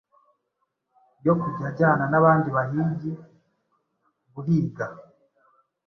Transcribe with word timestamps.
yo 1.25 1.33
kujya 1.41 1.65
ajyana 1.71 2.05
n'abandi 2.09 2.47
bahigi 2.55 3.11
guhiga 4.33 4.85